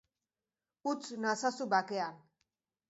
Utz 0.93 1.11
nazazu 1.27 1.71
bakean. 1.77 2.21